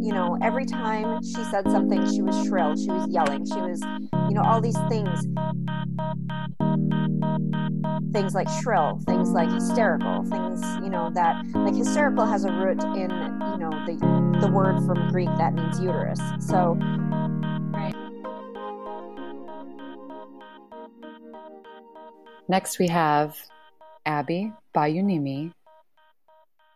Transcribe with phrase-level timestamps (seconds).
[0.00, 3.82] you know, every time she said something, she was shrill, she was yelling, she was,
[4.28, 5.26] you know, all these things.
[8.12, 12.82] Things like shrill, things like hysterical, things, you know, that, like hysterical has a root
[12.96, 16.20] in, you know, the, the word from Greek that means uterus.
[16.40, 16.78] So,
[22.50, 23.36] Next, we have
[24.06, 25.52] Abby Bayunimi,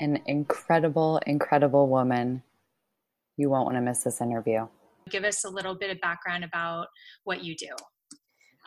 [0.00, 2.42] an incredible, incredible woman.
[3.38, 4.68] You won't want to miss this interview.
[5.08, 6.88] Give us a little bit of background about
[7.24, 7.70] what you do.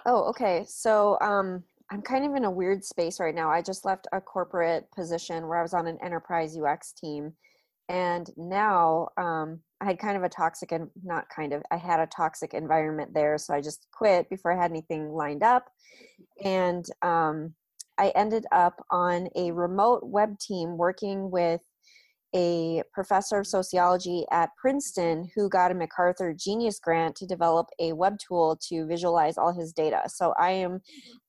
[0.07, 0.65] oh, okay.
[0.67, 3.51] So, um, I'm kind of in a weird space right now.
[3.51, 7.33] I just left a corporate position where I was on an enterprise UX team.
[7.87, 11.99] And now um, I had kind of a toxic and not kind of, I had
[11.99, 13.37] a toxic environment there.
[13.37, 15.65] So I just quit before I had anything lined up.
[16.43, 17.53] And um,
[17.97, 21.61] I ended up on a remote web team working with
[22.35, 27.93] a professor of sociology at Princeton who got a MacArthur Genius Grant to develop a
[27.93, 30.01] web tool to visualize all his data.
[30.07, 30.81] So I am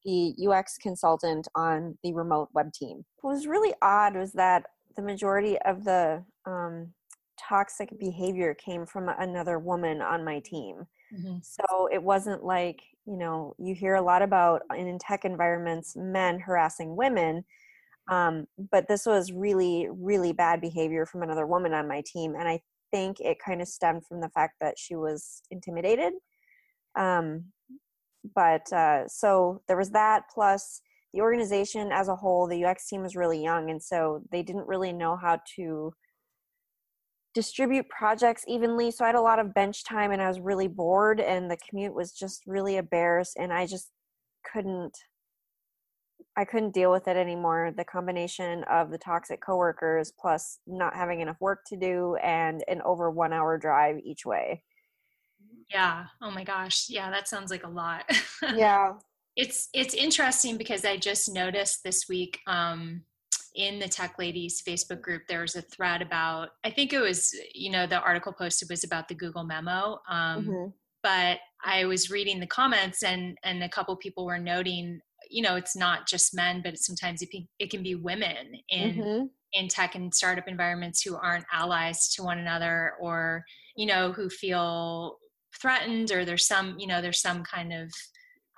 [0.05, 3.05] the UX consultant on the remote web team.
[3.21, 4.65] What was really odd was that
[4.97, 6.93] the majority of the um,
[7.39, 10.87] toxic behavior came from another woman on my team.
[11.15, 11.39] Mm-hmm.
[11.43, 16.39] So it wasn't like, you know, you hear a lot about in tech environments men
[16.41, 17.45] harassing women.
[18.09, 22.35] Um, but this was really, really bad behavior from another woman on my team.
[22.39, 22.61] And I
[22.93, 26.13] think it kind of stemmed from the fact that she was intimidated.
[26.97, 27.47] Um,
[28.35, 30.81] but uh, so there was that, plus
[31.13, 33.71] the organization as a whole, the UX team was really young.
[33.71, 35.93] And so they didn't really know how to
[37.37, 40.69] distribute projects evenly so i had a lot of bench time and i was really
[40.69, 43.91] bored and the commute was just really a bear and i just
[44.51, 44.97] couldn't
[46.35, 51.21] i couldn't deal with it anymore the combination of the toxic coworkers plus not having
[51.21, 54.63] enough work to do and an over one hour drive each way
[55.69, 56.07] Yeah.
[56.23, 56.87] Oh my gosh.
[56.89, 58.05] Yeah, that sounds like a lot.
[58.55, 58.93] yeah
[59.37, 63.03] it's it's interesting because I just noticed this week um,
[63.57, 67.35] in the Tech Ladies Facebook group there was a thread about I think it was
[67.55, 70.73] you know the article posted was about the Google memo, um, Mhm.
[71.03, 75.01] but I was reading the comments and and a couple people were noting
[75.31, 78.95] you know it's not just men but sometimes it can, it can be women in
[78.95, 79.31] Mhm.
[79.55, 83.45] in tech and startup environments who aren't allies to one another or
[83.77, 85.19] you know who feel
[85.61, 87.91] threatened or there's some you know there's some kind of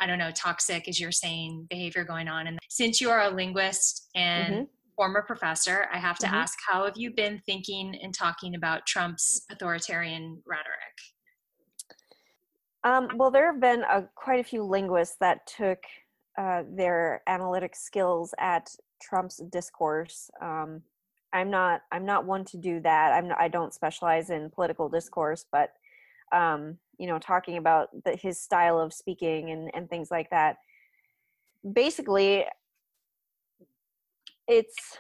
[0.01, 3.31] i don't know toxic as you're saying behavior going on and since you are a
[3.31, 4.69] linguist and Mhm.
[4.99, 6.33] Former professor i have to Mhm.
[6.43, 10.97] ask how have you been thinking and talking about trump's authoritarian rhetoric
[12.85, 15.81] Um, well, there have been a, quite a few linguists that took
[16.39, 18.71] uh, their analytic skills at
[19.03, 20.31] Trump's discourse.
[20.41, 20.83] Um,
[21.33, 21.83] I'm not.
[21.93, 23.13] I'm not one to do that.
[23.13, 23.29] I'm.
[23.29, 25.73] Not, I don't specialize in political discourse, but
[26.33, 30.57] um, you know, talking about the, his style of speaking and and things like that.
[31.73, 32.45] Basically,
[34.49, 34.99] it's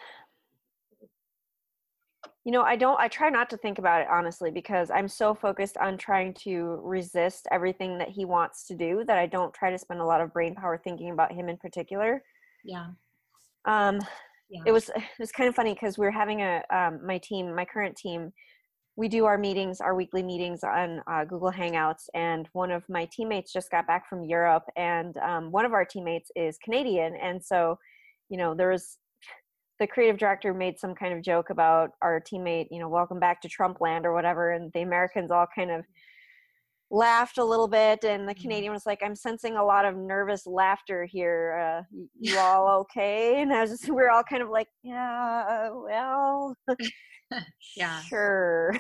[2.45, 5.35] you know, I don't, I try not to think about it honestly because I'm so
[5.35, 9.71] focused on trying to resist everything that he wants to do that I don't try
[9.71, 12.23] to spend a lot of brain power thinking about him in particular.
[12.65, 12.87] yeah
[13.67, 13.99] Um,
[14.49, 17.19] yeah it was, it was kind of funny because we are having a, um, my
[17.19, 18.33] team, my current team,
[18.97, 22.09] we do our meetings, our weekly meetings on uh, Google Hangouts.
[22.15, 25.85] And one of my teammates just got back from Europe, and um, one of our
[25.85, 27.15] teammates is Canadian.
[27.15, 27.79] And so,
[28.29, 28.97] you know, there was
[29.79, 33.41] the creative director made some kind of joke about our teammate, you know, welcome back
[33.43, 34.51] to Trump land or whatever.
[34.51, 35.85] And the Americans all kind of
[36.91, 38.05] laughed a little bit.
[38.05, 41.85] And the Canadian was like, I'm sensing a lot of nervous laughter here.
[41.93, 43.41] Uh, you all okay?
[43.41, 46.57] And I was just, we we're all kind of like, yeah, well,
[47.77, 48.01] Yeah.
[48.03, 48.75] sure.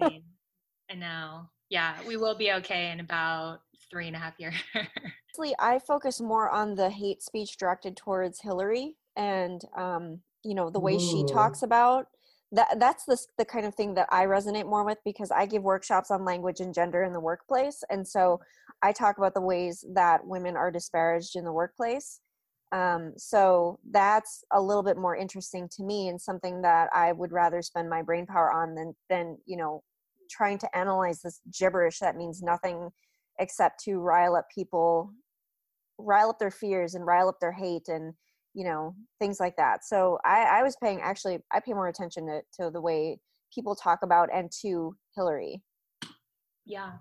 [0.00, 3.58] i know yeah we will be okay in about
[3.90, 8.40] three and a half years Honestly, I focus more on the hate speech directed towards
[8.40, 12.06] Hillary and um, you know the way she talks about
[12.52, 12.78] that.
[12.78, 16.10] That's the the kind of thing that I resonate more with because I give workshops
[16.10, 18.40] on language and gender in the workplace, and so
[18.82, 22.20] I talk about the ways that women are disparaged in the workplace.
[22.72, 27.30] Um, so that's a little bit more interesting to me and something that I would
[27.30, 29.82] rather spend my brain power on than than you know
[30.30, 32.88] trying to analyze this gibberish that means nothing
[33.38, 35.12] except to rile up people
[35.98, 38.14] rile up their fears and rile up their hate and
[38.54, 39.84] you know things like that.
[39.84, 43.18] So i i was paying actually i pay more attention to, to the way
[43.54, 45.62] people talk about and to hillary.
[46.64, 46.92] Yeah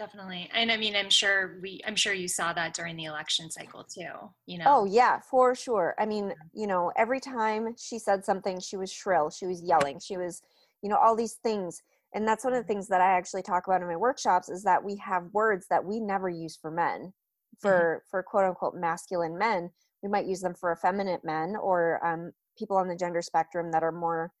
[0.00, 0.48] definitely.
[0.54, 3.84] And i mean i'm sure we i'm sure you saw that during the election cycle
[3.84, 4.14] too
[4.46, 4.64] you know?
[4.66, 5.94] oh yeah for sure.
[5.98, 10.00] I mean you know every time she said something she was shrill she was yelling
[10.00, 10.40] she was
[10.82, 11.82] you know all these things.
[12.12, 14.62] And that's one of the things that i actually talk about in my workshops is
[14.64, 17.60] that we have words that we never use for men mm-hmm.
[17.60, 18.10] for mm-hmm.
[18.10, 19.70] for quote unquote masculine men
[20.02, 23.82] we might use them for effeminate men or um, people on the gender spectrum that
[23.82, 24.32] are more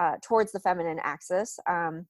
[0.00, 2.06] uh, towards the feminine axis um,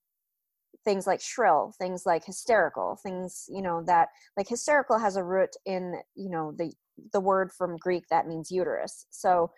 [0.84, 5.50] things like shrill things like hysterical things you know that like hysterical has a root
[5.66, 6.72] in you know the
[7.12, 9.50] the word from greek that means uterus so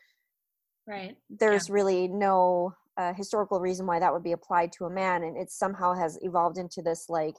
[0.87, 1.75] right there's yeah.
[1.75, 5.51] really no uh, historical reason why that would be applied to a man and it
[5.51, 7.35] somehow has evolved into this like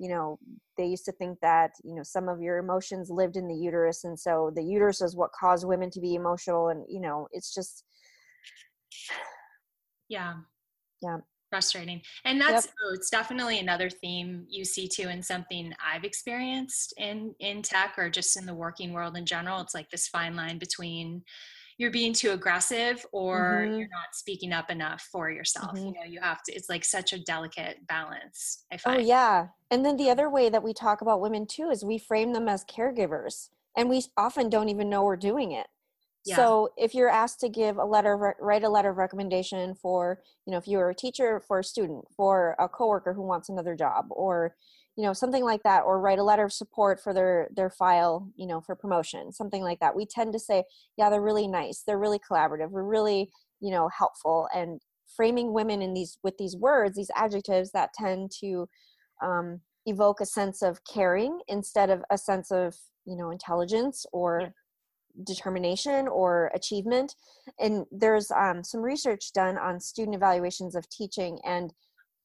[0.00, 0.38] you know
[0.76, 4.04] they used to think that you know some of your emotions lived in the uterus
[4.04, 7.54] and so the uterus is what caused women to be emotional and you know it's
[7.54, 7.84] just
[10.10, 10.34] yeah.
[11.00, 11.18] Yeah.
[11.48, 12.00] Frustrating.
[12.24, 12.74] And that's yep.
[12.84, 17.94] oh, it's definitely another theme you see too and something i've experienced in in tech
[17.98, 19.60] or just in the working world in general.
[19.60, 21.22] It's like this fine line between
[21.80, 23.78] you're being too aggressive or mm-hmm.
[23.78, 25.86] you're not speaking up enough for yourself mm-hmm.
[25.86, 29.00] you know you have to it's like such a delicate balance i oh, find oh
[29.02, 32.34] yeah and then the other way that we talk about women too is we frame
[32.34, 33.48] them as caregivers
[33.78, 35.68] and we often don't even know we're doing it
[36.26, 36.36] yeah.
[36.36, 40.50] So if you're asked to give a letter, write a letter of recommendation for, you
[40.50, 44.04] know, if you're a teacher for a student, for a coworker who wants another job,
[44.10, 44.54] or,
[44.96, 48.28] you know, something like that, or write a letter of support for their their file,
[48.36, 49.96] you know, for promotion, something like that.
[49.96, 50.64] We tend to say,
[50.96, 54.80] yeah, they're really nice, they're really collaborative, we're really, you know, helpful, and
[55.16, 58.68] framing women in these with these words, these adjectives that tend to
[59.22, 62.74] um, evoke a sense of caring instead of a sense of,
[63.06, 64.52] you know, intelligence or
[65.24, 67.14] determination or achievement.
[67.58, 71.72] And there's um, some research done on student evaluations of teaching, and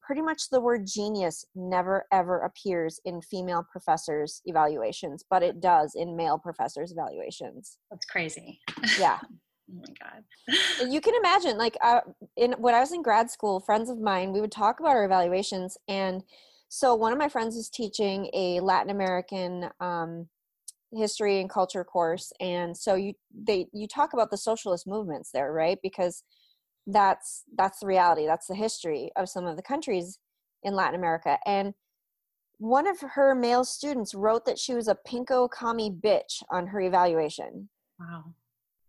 [0.06, 5.94] pretty much the word genius never ever appears in female professors' evaluations, but it does
[5.96, 7.78] in male professors' evaluations.
[7.90, 8.60] That's crazy.
[8.98, 9.18] Yeah.
[9.70, 10.88] oh my god.
[10.88, 12.00] you can imagine, like, uh,
[12.36, 15.04] in when I was in grad school, friends of mine, we would talk about our
[15.04, 16.22] evaluations, and
[16.68, 20.28] so one of my friends was teaching a Latin American um,
[20.92, 25.52] history and culture course and so you they you talk about the socialist movements there
[25.52, 26.22] right because
[26.86, 28.26] that's that's the reality.
[28.26, 30.18] That's the history of some of the countries
[30.62, 31.38] in latin america.
[31.46, 31.74] And
[32.58, 36.80] one of her male students wrote that she was a pinko commie bitch on her
[36.80, 37.68] evaluation.
[37.98, 38.34] Wow.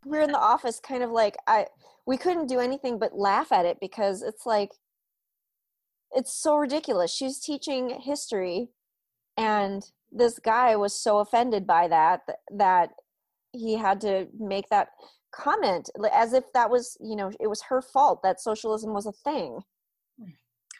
[0.06, 1.68] We are in the office kind of like i
[2.06, 4.72] we couldn't do anything but laugh at it because it's like
[6.12, 7.14] it's so ridiculous.
[7.14, 8.70] She's teaching history
[9.36, 12.22] and this guy was so offended by that
[12.52, 12.92] that
[13.52, 14.90] he had to make that
[15.32, 19.12] comment as if that was you know it was her fault that socialism was a
[19.12, 19.60] thing
[20.20, 20.30] hmm,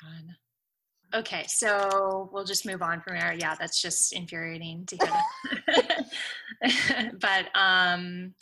[0.02, 1.20] God.
[1.20, 6.72] okay so we'll just move on from there yeah that's just infuriating to hear
[7.20, 8.34] but um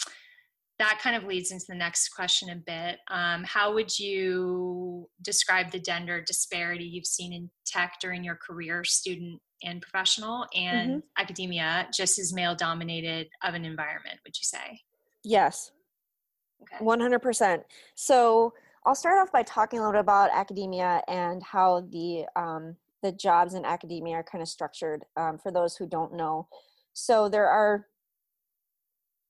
[0.78, 3.00] that kind of leads into the next question a bit.
[3.10, 8.84] Um, how would you describe the gender disparity you've seen in tech during your career,
[8.84, 11.00] student and professional, and mm-hmm.
[11.18, 14.82] academia, just as male dominated of an environment, would you say?
[15.24, 15.72] Yes.
[16.62, 16.84] Okay.
[16.84, 17.64] 100%.
[17.96, 18.54] So
[18.86, 23.12] I'll start off by talking a little bit about academia and how the um, the
[23.12, 26.48] jobs in academia are kind of structured um, for those who don't know.
[26.94, 27.88] So there are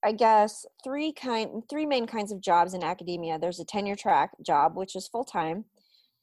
[0.03, 3.39] I guess three kind three main kinds of jobs in academia.
[3.39, 5.65] There's a tenure track job, which is full time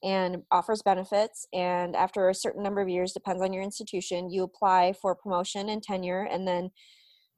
[0.03, 1.47] and offers benefits.
[1.53, 5.69] And after a certain number of years, depends on your institution, you apply for promotion
[5.69, 6.23] and tenure.
[6.25, 6.71] And then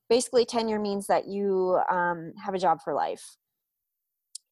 [0.09, 3.37] basically, tenure means that you um, have a job for life.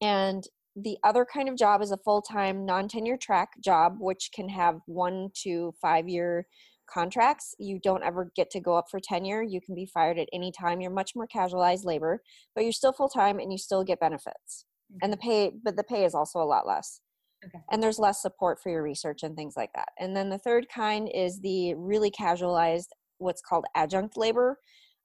[0.02, 0.44] And
[0.75, 4.49] the other kind of job is a full time, non tenure track job, which can
[4.49, 6.47] have one to five year
[6.92, 7.54] contracts.
[7.59, 9.42] You don't ever get to go up for tenure.
[9.42, 10.80] You can be fired at any time.
[10.80, 12.23] You're much more casualized labor,
[12.54, 14.64] but you're still full time and you still get benefits.
[14.90, 14.99] Okay.
[15.02, 17.00] And the pay, but the pay is also a lot less.
[17.44, 17.62] Okay.
[17.71, 19.88] And there's less support for your research and things like that.
[19.99, 24.59] And then the third kind is the really casualized, what's called adjunct labor.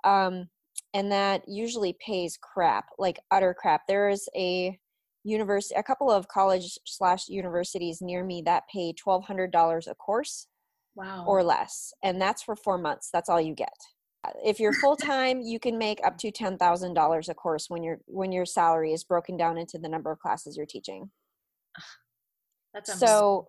[0.04, 0.50] Um,
[0.94, 3.82] and that usually pays crap, like utter crap.
[3.88, 4.77] There is a
[5.27, 10.48] university, a couple of college slash universities near me that pay $1,200 a course
[10.96, 11.25] wow.
[11.27, 11.93] or less.
[12.03, 13.10] And that's for four months.
[13.12, 13.74] That's all you get.
[14.43, 17.81] If you're full time, you can make up to ten thousand dollars a course when
[17.81, 21.12] your when your salary is broken down into the number of classes you're teaching.
[22.74, 23.48] That's so.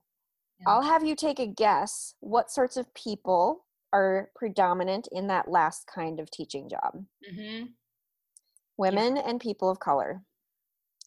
[0.60, 0.70] Yeah.
[0.70, 2.14] I'll have you take a guess.
[2.20, 7.04] What sorts of people are predominant in that last kind of teaching job?
[7.28, 7.66] Mm-hmm.
[8.76, 9.22] Women yeah.
[9.26, 10.22] and people of color.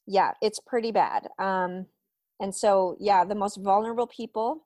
[0.07, 1.27] Yeah, it's pretty bad.
[1.39, 1.85] Um,
[2.39, 4.65] and so, yeah, the most vulnerable people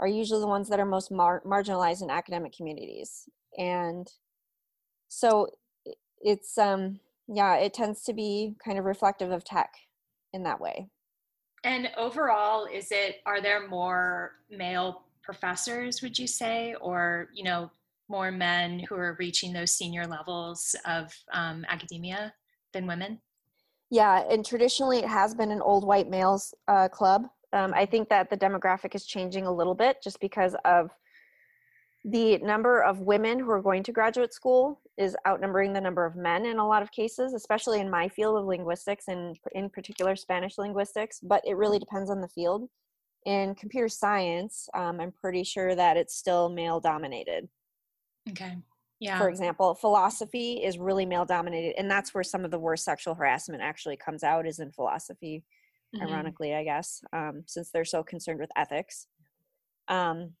[0.00, 4.08] are usually the ones that are most mar- marginalized in academic communities and
[5.08, 5.48] so
[6.20, 9.70] it's um yeah it tends to be kind of reflective of tech
[10.32, 10.88] in that way
[11.64, 17.70] and overall is it are there more male professors would you say or you know
[18.08, 22.32] more men who are reaching those senior levels of um, academia
[22.72, 23.20] than women
[23.90, 28.08] yeah and traditionally it has been an old white males uh, club um, i think
[28.08, 30.90] that the demographic is changing a little bit just because of
[32.04, 36.16] the number of women who are going to graduate school is outnumbering the number of
[36.16, 40.16] men in a lot of cases, especially in my field of linguistics and in particular
[40.16, 42.68] Spanish linguistics, but it really depends on the field.
[43.26, 47.48] In computer science, um, I'm pretty sure that it's still male dominated.
[48.30, 48.56] Okay.
[49.00, 49.18] Yeah.
[49.18, 53.14] For example, philosophy is really male dominated, and that's where some of the worst sexual
[53.14, 55.44] harassment actually comes out is in philosophy,
[55.94, 56.06] mm-hmm.
[56.06, 59.06] ironically, I guess, um, since they're so concerned with ethics.
[59.86, 60.32] Um,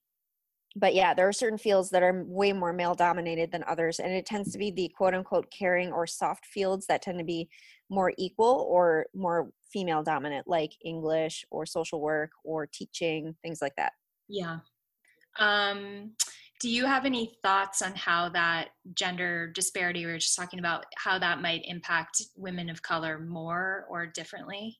[0.76, 4.12] but yeah, there are certain fields that are way more male dominated than others, and
[4.12, 7.48] it tends to be the quote unquote caring or soft fields that tend to be
[7.90, 13.74] more equal or more female dominant, like English or social work or teaching, things like
[13.76, 13.92] that.
[14.28, 14.58] Yeah.
[15.38, 16.12] Um,
[16.60, 20.86] do you have any thoughts on how that gender disparity we were just talking about,
[20.96, 24.78] how that might impact women of color more or differently?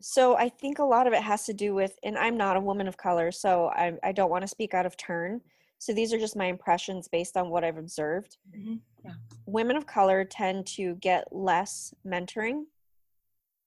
[0.00, 2.60] So I think a lot of it has to do with, and I'm not a
[2.60, 5.40] woman of color, so I, I don't want to speak out of turn.
[5.78, 8.36] So these are just my impressions based on what I've observed.
[8.54, 8.76] Mm-hmm.
[9.04, 9.12] Yeah.
[9.46, 12.64] Women of color tend to get less mentoring.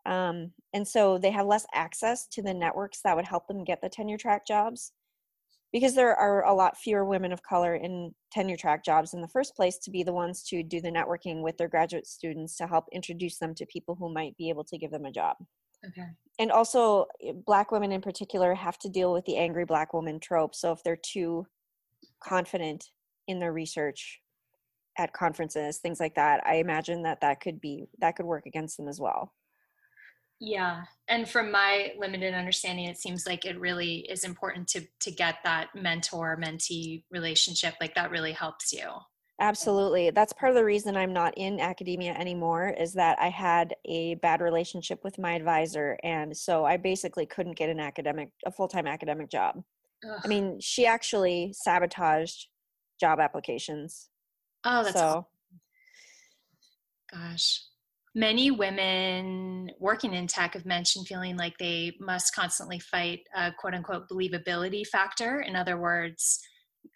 [0.05, 3.81] Um, and so they have less access to the networks that would help them get
[3.81, 4.91] the tenure track jobs
[5.71, 9.27] because there are a lot fewer women of color in tenure track jobs in the
[9.27, 12.67] first place to be the ones to do the networking with their graduate students to
[12.67, 15.38] help introduce them to people who might be able to give them a job.
[15.85, 16.07] Okay.
[16.39, 20.19] And also, eh, black women in particular have to deal with the angry black woman
[20.19, 20.55] trope.
[20.55, 21.45] So if they're too
[22.21, 22.85] confident
[23.27, 24.19] in their research
[24.97, 28.77] at conferences, things like that, I imagine that that could be that could work against
[28.77, 29.33] them as well.
[30.41, 35.12] Yeah, and from my limited understanding, it seems like it really is important to to
[35.12, 37.75] get that mentor mentee relationship.
[37.81, 38.88] Like that really helps you.
[39.41, 40.10] Absolutely.
[40.10, 44.15] That's part of the reason I'm not in academia anymore is that I had a
[44.15, 48.86] bad relationship with my advisor and so I basically couldn't get an academic a full-time
[48.86, 49.63] academic job.
[50.05, 50.19] Ugh.
[50.24, 52.48] I mean, she actually sabotaged
[53.00, 54.10] job applications.
[54.65, 55.27] Oh, that's so.
[57.12, 57.62] Gosh.
[58.15, 63.75] Many women working in tech have mentioned feeling like they must constantly fight a quote
[63.75, 65.41] unquote believability factor.
[65.41, 66.39] In other words,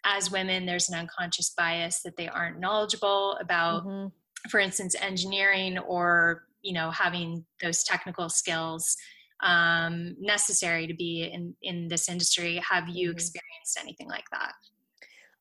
[0.04, 4.08] as women, there's an unconscious bias that they aren't knowledgeable about, mm-hmm.
[4.50, 8.96] for instance, engineering or you know having those technical skills
[9.42, 12.60] um, necessary to be in in this industry.
[12.68, 13.16] Have you mm-hmm.
[13.16, 14.52] experienced anything like that?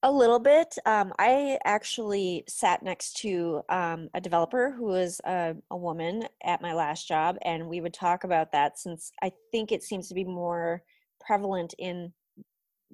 [0.06, 0.78] A little bit.
[0.86, 6.62] Um, I actually sat next to um, a developer who was a, a, woman at
[6.62, 10.14] my last job, and we would talk about that since I think it seems to
[10.14, 10.84] be more
[11.26, 12.12] prevalent in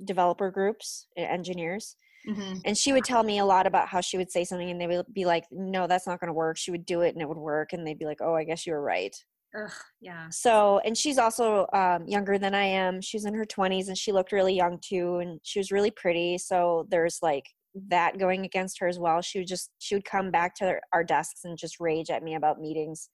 [0.06, 1.96] developer groups, engineers.
[2.28, 2.60] Mm-hmm.
[2.66, 4.86] And she would tell me a lot about how she would say something and they
[4.86, 6.58] would be like, no, that's not going to work.
[6.58, 7.74] She would do it and it would work.
[7.74, 9.16] And they'd be like, oh, I guess you were right.
[9.58, 10.29] Ugh, yeah.
[10.29, 13.01] So, and she's also um, younger than I am.
[13.01, 15.18] She's in her 20s and she looked really young too.
[15.18, 16.38] And she was really pretty.
[16.38, 17.46] So there's like
[17.88, 19.22] that going against her as well.
[19.22, 22.36] She would just, she would come back to our desks and just rage at me
[22.36, 23.10] about meetings.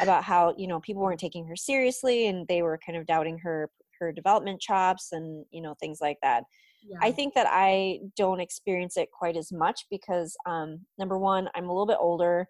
[0.00, 3.36] about how you know people weren't taking her seriously and they were kind of doubting
[3.36, 6.44] her her development chops and you know things like that
[6.84, 6.98] yeah.
[7.00, 11.64] i think that i don't experience it quite as much because um, number one i'm
[11.64, 12.46] a little bit older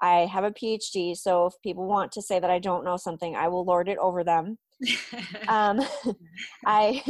[0.00, 3.36] i have a phd so if people want to say that i don't know something
[3.36, 4.58] i will lord it over them.
[5.48, 5.80] Um,
[6.66, 7.02] i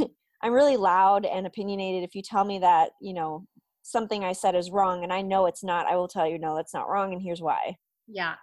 [0.43, 2.05] i'm really loud and opinionated.
[2.05, 3.47] If you tell me that you know
[3.83, 6.57] something i said is wrong and i know it's not i will tell you no
[6.57, 7.77] that's not wrong and here's why.
[8.07, 8.35] Yeah.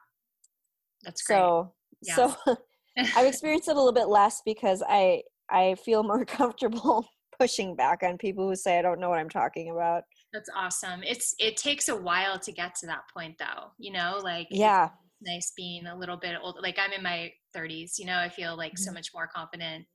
[1.04, 1.38] That's great.
[1.38, 2.16] So yeah.
[2.16, 2.36] so
[2.98, 7.08] I've experienced it a little bit less because I I feel more comfortable
[7.40, 10.04] pushing back on people who say I don't know what I'm talking about.
[10.34, 11.02] That's awesome.
[11.04, 14.90] It's it takes a while to get to that point though, you know, like yeah.
[15.22, 18.56] nice being a little bit old like I'm in my 30s, you know, I feel
[18.56, 18.84] like mm-hmm.
[18.84, 19.86] so much more confident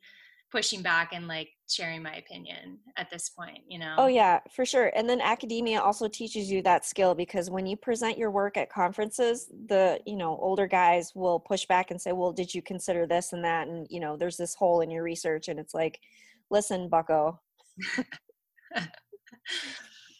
[0.53, 4.65] pushing back and like sharing my opinion at this point you know oh yeah for
[4.65, 8.57] sure and then academia also teaches you that skill because when you present your work
[8.57, 12.63] at conferences the you know older guys will push back and say well did you
[12.63, 15.75] consider this and that and you know there's this hole in your research and it's
[15.75, 15.99] like
[16.51, 17.39] listen bucko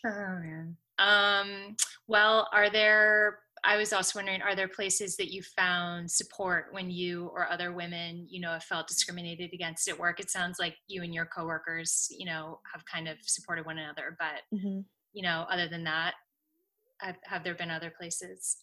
[0.07, 5.43] oh man um well are there I was also wondering, are there places that you
[5.43, 10.21] found support when you or other women, you know, have felt discriminated against at work?
[10.21, 14.17] It sounds like you and your coworkers, you know, have kind of supported one another,
[14.21, 14.81] but mm-hmm.
[15.13, 16.15] you know, other than that,
[17.01, 18.59] have, have there been other places?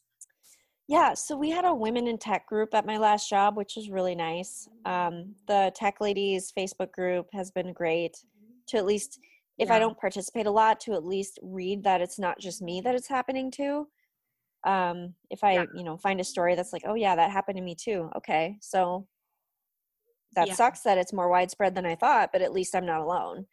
[0.87, 3.89] Yeah, so we had a women in tech group at my last job, which was
[3.89, 4.69] really nice.
[4.85, 8.17] Um, the tech ladies Facebook group has been great
[8.67, 9.19] to at least,
[9.57, 9.75] if yeah.
[9.75, 12.95] I don't participate a lot, to at least read that it's not just me that
[12.95, 13.87] it's happening to.
[14.65, 15.65] Um, if I, yeah.
[15.75, 18.09] you know, find a story that's like, oh yeah, that happened to me too.
[18.17, 19.07] Okay, so
[20.35, 20.53] that yeah.
[20.53, 23.45] sucks that it's more widespread than I thought, but at least I'm not alone.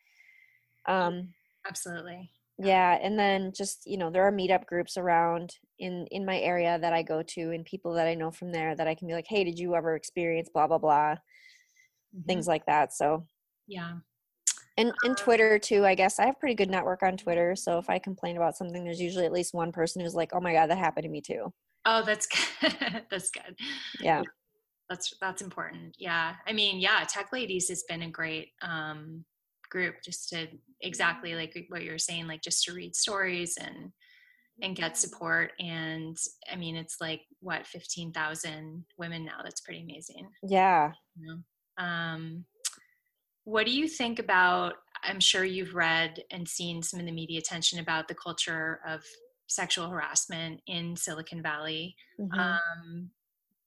[0.87, 1.29] Um,
[1.69, 2.31] Absolutely
[2.63, 6.79] yeah and then just you know there are meetup groups around in in my area
[6.79, 9.15] that i go to and people that i know from there that i can be
[9.15, 12.23] like hey did you ever experience blah blah blah mm-hmm.
[12.27, 13.25] things like that so
[13.67, 13.93] yeah
[14.81, 16.19] and and twitter too i guess.
[16.19, 19.27] I have pretty good network on twitter so if i complain about something there's usually
[19.27, 21.53] at least one person who's like oh my god that happened to me too.
[21.87, 22.77] Oh that's good.
[23.11, 23.57] That's good.
[24.01, 24.23] Yeah.
[24.89, 25.95] That's that's important.
[25.99, 26.35] Yeah.
[26.47, 29.25] I mean yeah tech ladies has been a great um
[29.71, 30.49] group just to
[30.81, 33.93] exactly like what you're saying like just to read stories and
[34.63, 35.53] and get support.
[35.59, 36.17] And
[36.53, 39.39] i mean it's like what 15,000 women now?
[39.43, 40.29] That's pretty amazing.
[40.43, 40.93] Yeah.
[41.17, 41.85] You know?
[41.85, 42.45] um
[43.51, 47.39] what do you think about i'm sure you've read and seen some of the media
[47.39, 49.03] attention about the culture of
[49.49, 52.39] sexual harassment in silicon valley mm-hmm.
[52.39, 53.11] um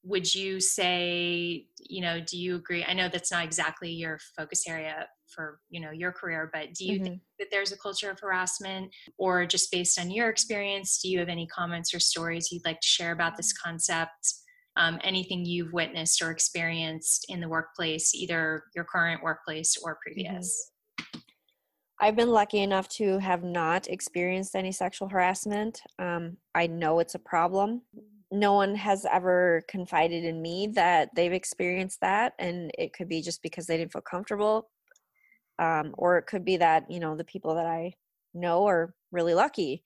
[0.02, 4.66] would you say you know do you agree i know that's not exactly your focus
[4.66, 7.04] area for you know your career but do you mm-hmm.
[7.04, 11.18] think that there's a culture of harassment or just based on your experience do you
[11.18, 14.32] have any comments or stories you'd like to share about this concept
[14.76, 20.12] um, anything you've witnessed or experienced in the workplace either your current workplace or mm-hmm.
[20.12, 21.20] previous mm-hmm.
[22.00, 25.80] I've been lucky enough to have not experienced any sexual harassment.
[26.00, 27.82] Um, I know it's a problem
[28.34, 33.22] no one has ever confided in me that they've experienced that and it could be
[33.22, 34.68] just because they didn't feel comfortable
[35.60, 37.92] um, or it could be that you know the people that i
[38.34, 39.82] know are really lucky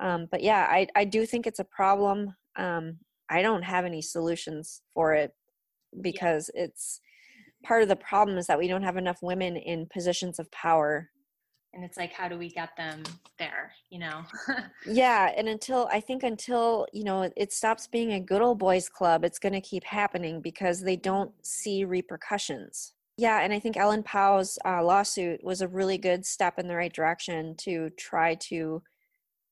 [0.00, 2.98] um, but yeah I, I do think it's a problem um,
[3.30, 5.34] i don't have any solutions for it
[6.00, 6.64] because yeah.
[6.64, 7.00] it's
[7.64, 11.10] part of the problem is that we don't have enough women in positions of power.
[11.72, 13.02] And it's like how do we get them
[13.36, 14.22] there you know?
[14.86, 18.88] Yeah and until i think until you know it stops being a good old boys
[18.88, 22.92] club it's going to keep happening because they don't see repercussions.
[23.16, 26.76] Yeah and i think ellen Pao's uh, lawsuit was a really good step in the
[26.76, 28.80] right direction to try to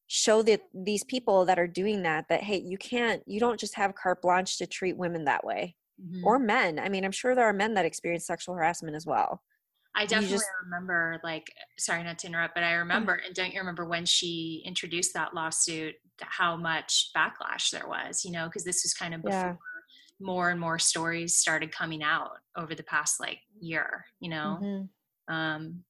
[0.07, 3.75] show that these people that are doing that that hey you can't you don't just
[3.75, 6.25] have carte blanche to treat women that way mm-hmm.
[6.27, 9.43] or men i mean i'm sure there are men that experience sexual harassment as well
[9.95, 13.61] I definitely just, remember, like, sorry not to interrupt, but I remember, and don't you
[13.61, 18.85] remember when she introduced that lawsuit, how much backlash there was, you know, because this
[18.85, 19.55] was kind of before yeah.
[20.19, 24.59] more and more stories started coming out over the past like year, you know.
[24.63, 25.35] Mm-hmm.
[25.35, 25.85] Um,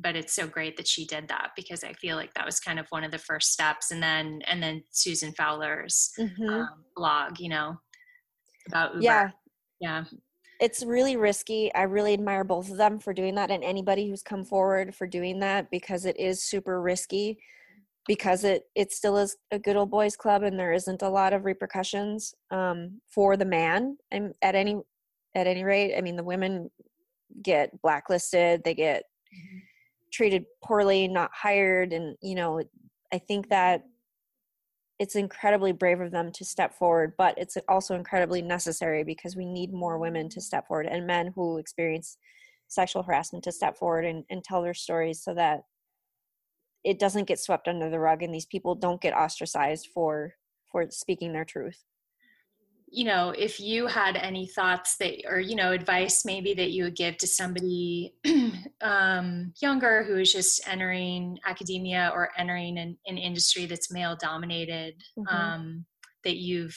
[0.00, 2.78] but it's so great that she did that because I feel like that was kind
[2.78, 6.48] of one of the first steps, and then and then Susan Fowler's mm-hmm.
[6.48, 7.78] um, blog, you know,
[8.68, 9.04] about Uber.
[9.04, 9.30] Yeah,
[9.80, 10.04] yeah
[10.60, 11.74] it's really risky.
[11.74, 15.06] I really admire both of them for doing that and anybody who's come forward for
[15.06, 17.38] doing that because it is super risky
[18.06, 21.32] because it it still is a good old boys club and there isn't a lot
[21.32, 24.76] of repercussions um, for the man and at any
[25.36, 26.70] at any rate i mean the women
[27.42, 29.58] get blacklisted they get mm-hmm.
[30.12, 32.62] Treated poorly not hired and you know
[33.12, 33.84] i think that
[35.00, 39.46] it's incredibly brave of them to step forward, but it's also incredibly necessary because we
[39.46, 42.18] need more women to step forward and men who experience
[42.68, 45.62] sexual harassment to step forward and, and tell their stories so that
[46.84, 50.34] it doesn't get swept under the rug and these people don't get ostracized for
[50.70, 51.82] for speaking their truth
[52.92, 56.84] you know, if you had any thoughts that, or, you know, advice maybe that you
[56.84, 58.14] would give to somebody
[58.80, 64.94] um, younger who is just entering academia or entering an, an industry that's male dominated
[65.16, 65.34] mm-hmm.
[65.34, 65.84] um,
[66.24, 66.76] that you've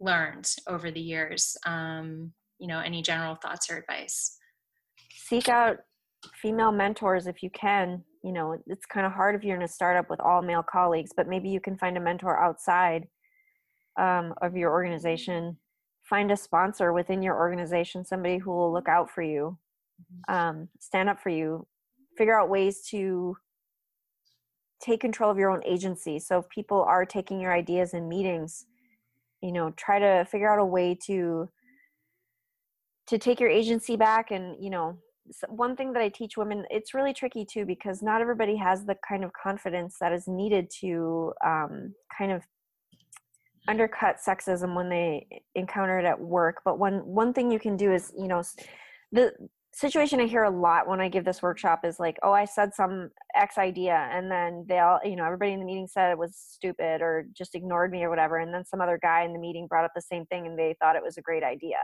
[0.00, 4.38] learned over the years, um, you know, any general thoughts or advice?
[5.10, 5.76] Seek out
[6.40, 8.02] female mentors if you can.
[8.24, 11.10] You know, it's kind of hard if you're in a startup with all male colleagues,
[11.14, 13.06] but maybe you can find a mentor outside
[13.98, 15.56] um, of your organization
[16.02, 19.56] find a sponsor within your organization somebody who will look out for you
[20.00, 20.34] mm-hmm.
[20.34, 21.66] um, stand up for you
[22.16, 23.36] figure out ways to
[24.80, 28.66] take control of your own agency so if people are taking your ideas in meetings
[29.42, 31.48] you know try to figure out a way to
[33.06, 34.96] to take your agency back and you know
[35.48, 38.96] one thing that i teach women it's really tricky too because not everybody has the
[39.06, 42.42] kind of confidence that is needed to um, kind of
[43.68, 47.92] undercut sexism when they encounter it at work but one one thing you can do
[47.92, 48.42] is you know
[49.12, 49.32] the
[49.72, 52.74] situation i hear a lot when i give this workshop is like oh i said
[52.74, 56.18] some x idea and then they all you know everybody in the meeting said it
[56.18, 59.38] was stupid or just ignored me or whatever and then some other guy in the
[59.38, 61.76] meeting brought up the same thing and they thought it was a great idea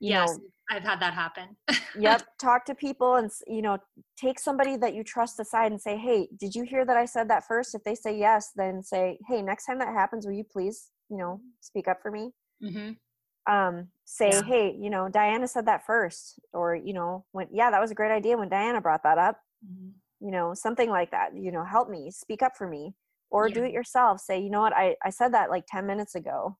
[0.00, 1.56] yes know, i've had that happen
[1.98, 3.78] yep talk to people and you know
[4.18, 7.28] take somebody that you trust aside and say hey did you hear that i said
[7.28, 10.44] that first if they say yes then say hey next time that happens will you
[10.44, 12.30] please you know speak up for me
[12.62, 13.52] mm-hmm.
[13.52, 14.42] um, say yeah.
[14.42, 17.94] hey you know diana said that first or you know when yeah that was a
[17.94, 19.90] great idea when diana brought that up mm-hmm.
[20.24, 22.94] you know something like that you know help me speak up for me
[23.30, 23.54] or yeah.
[23.54, 26.56] do it yourself say you know what I, I said that like 10 minutes ago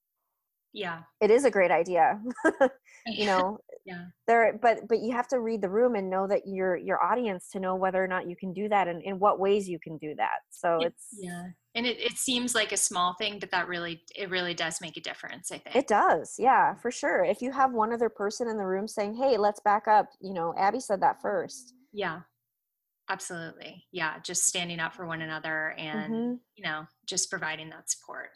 [0.73, 0.99] yeah.
[1.19, 2.19] It is a great idea
[3.05, 4.05] you know yeah.
[4.27, 7.49] there but but you have to read the room and know that your your audience
[7.51, 9.97] to know whether or not you can do that and in what ways you can
[9.97, 13.49] do that so it, it's yeah and it, it seems like a small thing but
[13.51, 15.75] that really it really does make a difference i think.
[15.75, 19.15] it does yeah for sure if you have one other person in the room saying
[19.15, 21.73] hey let's back up you know abby said that first.
[21.93, 22.21] Yeah
[23.09, 26.33] absolutely yeah just standing up for one another and mm-hmm.
[26.55, 28.29] you know just providing that support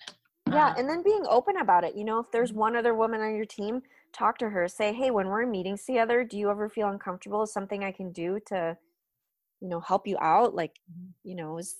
[0.49, 2.59] yeah um, and then being open about it you know if there's mm-hmm.
[2.59, 3.81] one other woman on your team
[4.15, 7.43] talk to her say hey when we're in meetings together do you ever feel uncomfortable?
[7.43, 8.77] Is something i can do to
[9.59, 10.55] you know help you out?
[10.55, 11.09] Like mm-hmm.
[11.23, 11.75] you know is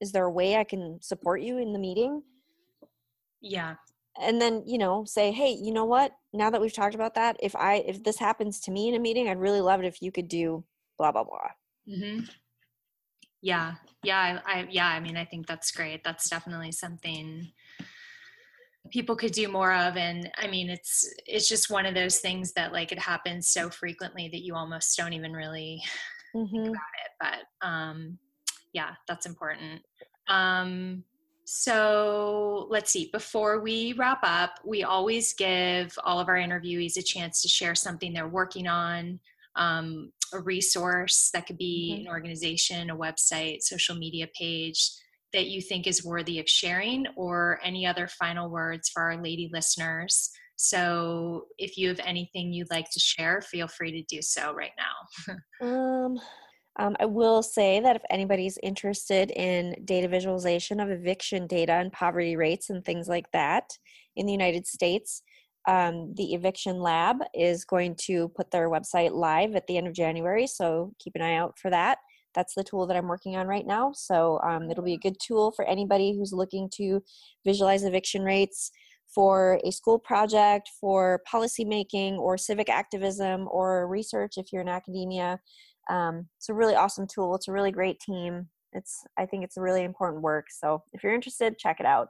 [0.00, 2.22] is there a way i can support you in the meeting?
[3.40, 3.74] Yeah.
[4.20, 6.12] And then you know say hey you know what?
[6.32, 9.00] Now that we've talked about that if i if this happens to me in a
[9.00, 10.64] meeting i'd really love it if you could do
[10.96, 11.50] blah blah blah.
[11.88, 12.24] Mm-hmm.
[13.42, 13.74] yeah.
[14.04, 16.04] Yeah I, I yeah i mean i think that's great.
[16.04, 17.50] That's definitely something
[18.90, 22.52] people could do more of and i mean it's it's just one of those things
[22.52, 25.82] that like it happens so frequently that you almost don't even really
[26.34, 26.50] mm-hmm.
[26.50, 27.12] think about it
[27.60, 28.18] but um
[28.72, 29.80] yeah that's important
[30.28, 31.02] um
[31.44, 37.02] so let's see before we wrap up we always give all of our interviewees a
[37.02, 39.18] chance to share something they're working on
[39.56, 42.06] um, a resource that could be mm-hmm.
[42.06, 44.92] an organization a website social media page
[45.32, 49.50] that you think is worthy of sharing or any other final words for our lady
[49.52, 50.30] listeners.
[50.56, 54.72] So if you have anything you'd like to share, feel free to do so right
[54.76, 55.36] now.
[55.66, 56.18] um,
[56.78, 61.92] um, I will say that if anybody's interested in data visualization of eviction data and
[61.92, 63.70] poverty rates and things like that
[64.16, 65.22] in the United States,
[65.68, 69.92] um, the Eviction Lab is going to put their website live at the end of
[69.92, 71.98] January, so keep an eye out for that
[72.34, 73.92] that's the tool that I'm working on right now.
[73.94, 77.02] So um, it'll be a good tool for anybody who's looking to
[77.44, 78.70] visualize eviction rates
[79.12, 85.40] for a school project, for policymaking, or civic activism, or research if you're in academia.
[85.88, 87.34] Um, it's a really awesome tool.
[87.34, 88.48] It's a really great team.
[88.72, 90.46] It's I think it's a really important work.
[90.50, 92.08] So if you're interested, check it out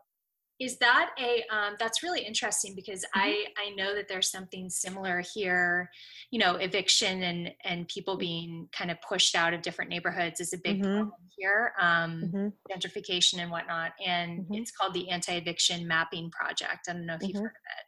[0.60, 3.20] is that a um, that's really interesting because mm-hmm.
[3.20, 5.90] i i know that there's something similar here
[6.30, 8.20] you know eviction and and people mm-hmm.
[8.20, 10.98] being kind of pushed out of different neighborhoods is a big mm-hmm.
[10.98, 12.48] problem here um, mm-hmm.
[12.70, 14.54] gentrification and whatnot and mm-hmm.
[14.54, 17.42] it's called the anti-eviction mapping project i don't know if you've mm-hmm.
[17.42, 17.84] heard of it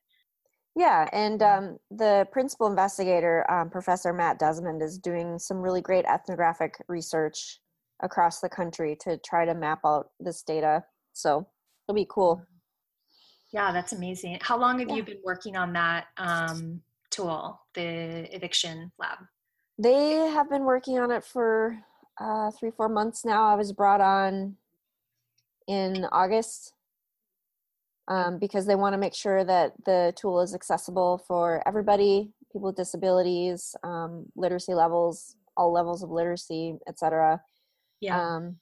[0.75, 6.07] yeah, and um, the principal investigator, um, Professor Matt Desmond, is doing some really great
[6.07, 7.61] ethnographic research
[8.03, 10.83] across the country to try to map out this data.
[11.13, 11.47] So
[11.87, 12.43] it'll be cool.
[13.53, 14.39] Yeah, that's amazing.
[14.41, 14.97] How long have yeah.
[14.97, 19.19] you been working on that um, tool, the eviction lab?
[19.79, 21.79] They have been working on it for
[22.19, 23.49] uh, three, four months now.
[23.49, 24.57] I was brought on
[25.69, 26.73] in August
[28.09, 32.69] um, because they want to make sure that the tool is accessible for everybody, people
[32.69, 37.41] with disabilities, um, literacy levels, all levels of literacy, etc.
[38.01, 38.21] Yeah.
[38.21, 38.57] Um,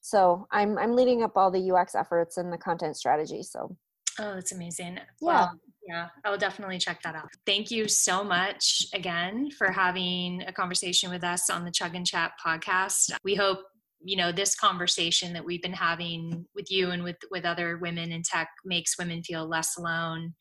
[0.00, 3.42] so I'm I'm leading up all the UX efforts and the content strategy.
[3.42, 3.76] So
[4.18, 4.96] Oh, that's amazing.
[4.96, 5.02] Yeah.
[5.20, 7.28] Well, yeah, I will definitely check that out.
[7.46, 12.06] Thank you so much again for having a conversation with us on the Chug and
[12.06, 13.12] Chat podcast.
[13.24, 13.60] We hope
[14.02, 18.12] you know this conversation that we've been having with you and with with other women
[18.12, 20.34] in tech makes women feel less alone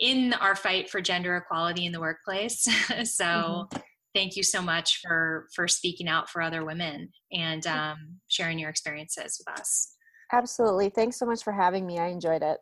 [0.00, 2.62] in our fight for gender equality in the workplace.
[3.04, 3.78] so mm-hmm.
[4.14, 7.96] thank you so much for for speaking out for other women and um,
[8.28, 9.94] sharing your experiences with us.
[10.32, 10.88] Absolutely.
[10.88, 11.98] Thanks so much for having me.
[11.98, 12.58] I enjoyed it.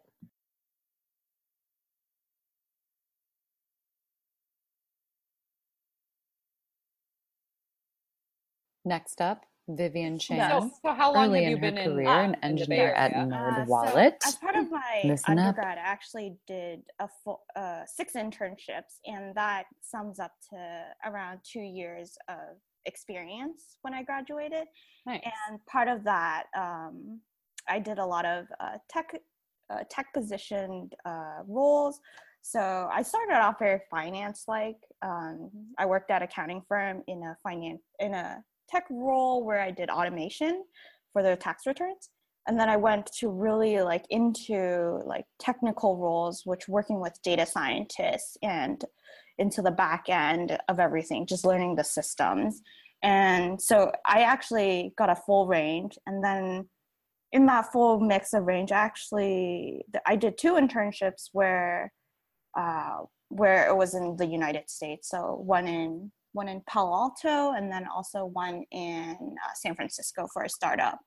[8.85, 10.51] Next up, Vivian Chan.
[10.51, 14.15] So, so how long have you been in, career, an engineer at NerdWallet.
[14.15, 15.85] Uh, so as part of my Listen undergrad, up.
[15.85, 21.61] I actually did a full, uh, six internships, and that sums up to around two
[21.61, 24.67] years of experience when I graduated.
[25.07, 25.23] Nice.
[25.49, 27.21] And part of that, um,
[27.69, 29.15] I did a lot of uh, tech
[29.71, 32.01] uh, tech positioned uh, roles.
[32.43, 34.79] So I started off very finance like.
[35.03, 39.71] Um, I worked at accounting firm in a finance in a tech role where I
[39.71, 40.65] did automation
[41.13, 42.11] for their tax returns.
[42.49, 47.47] And then I went to really like into like technical roles, which working with data
[47.47, 48.85] scientists and
[49.39, 52.63] into the back end of everything, just learning the systems.
[53.03, 55.99] And so I actually got a full range.
[56.07, 56.69] And then
[57.33, 61.93] in that full mix of range, actually, I did two internships where
[62.57, 62.99] uh,
[63.29, 65.09] where it was in the United States.
[65.09, 70.27] So one in one in Palo Alto, and then also one in uh, San Francisco
[70.33, 70.99] for a startup.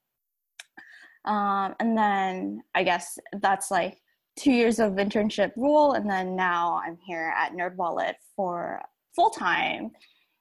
[1.26, 3.98] Um, and then I guess that's like
[4.38, 8.82] two years of internship rule, and then now I'm here at NerdWallet for
[9.16, 9.92] full time,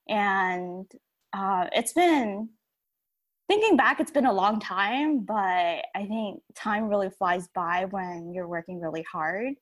[0.09, 0.91] and
[1.33, 2.49] uh, it's been
[3.49, 5.35] thinking back, it's been a long time, but
[5.95, 9.55] I think time really flies by when you're working really hard.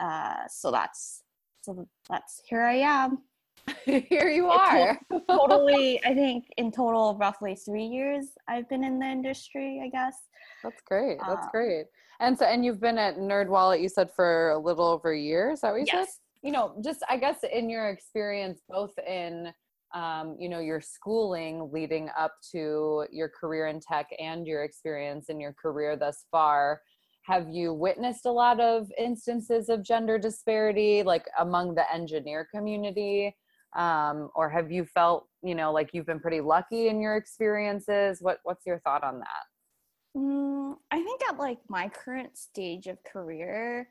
[0.00, 1.22] Uh, so that's
[1.62, 3.18] so that's here I am.
[3.84, 4.98] here you are.
[5.28, 9.80] totally, I think in total, roughly three years I've been in the industry.
[9.84, 10.16] I guess.
[10.62, 11.18] That's great.
[11.26, 11.86] That's um, great.
[12.20, 15.50] And so, and you've been at NerdWallet, you said for a little over a year.
[15.50, 16.08] Is that what you yes.
[16.08, 16.14] said?
[16.42, 19.52] You know, just I guess in your experience, both in
[19.94, 25.28] um, you know your schooling leading up to your career in tech and your experience
[25.28, 26.80] in your career thus far
[27.24, 33.34] have you witnessed a lot of instances of gender disparity like among the engineer community
[33.76, 38.18] um, or have you felt you know like you've been pretty lucky in your experiences
[38.20, 42.98] what what's your thought on that mm, i think at like my current stage of
[43.04, 43.88] career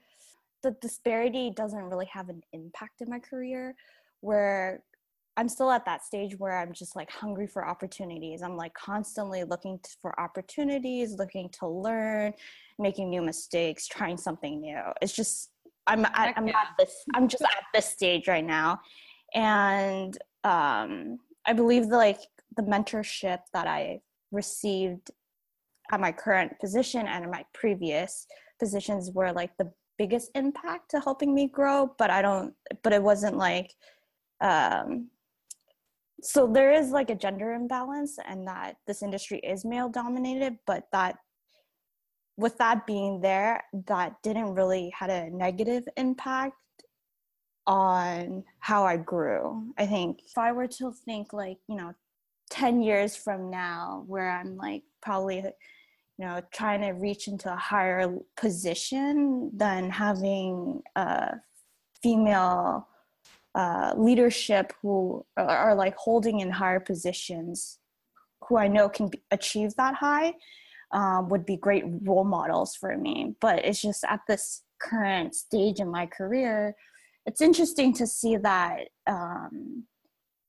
[0.63, 3.73] the disparity doesn't really have an impact in my career
[4.21, 4.83] where
[5.37, 8.41] I'm still at that stage where I'm just like hungry for opportunities.
[8.41, 12.33] I'm like constantly looking for opportunities, looking to learn,
[12.77, 14.81] making new mistakes, trying something new.
[15.01, 15.51] It's just
[15.87, 16.57] I'm at, I'm yeah.
[16.57, 18.81] at this I'm just at this stage right now,
[19.33, 22.19] and um, I believe the like
[22.55, 25.11] the mentorship that I received
[25.91, 28.27] at my current position and in my previous
[28.59, 31.93] positions were like the biggest impact to helping me grow.
[31.97, 32.53] But I don't.
[32.83, 33.71] But it wasn't like
[34.41, 35.09] um
[36.21, 40.87] so there is like a gender imbalance and that this industry is male dominated but
[40.91, 41.17] that
[42.37, 46.55] with that being there that didn't really had a negative impact
[47.69, 51.93] on how i grew i think if i were to think like you know
[52.49, 57.55] 10 years from now where i'm like probably you know trying to reach into a
[57.55, 61.35] higher position than having a
[62.01, 62.87] female
[63.55, 67.79] uh, leadership who are, are, like holding in higher positions
[68.47, 70.33] who I know can be, achieve that high
[70.91, 73.35] um, would be great role models for me.
[73.41, 76.75] But it's just at this current stage in my career,
[77.25, 79.83] it's interesting to see that um,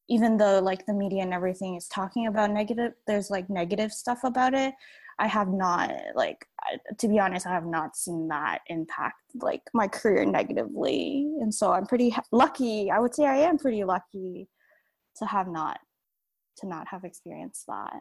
[0.09, 4.25] even though like the media and everything is talking about negative, there's like negative stuff
[4.25, 4.75] about it.
[5.19, 6.47] I have not like
[6.99, 11.73] to be honest, I have not seen that impact like my career negatively, and so
[11.73, 12.91] I'm pretty lucky.
[12.91, 14.49] I would say I am pretty lucky
[15.17, 15.79] to have not
[16.59, 18.01] to not have experienced that.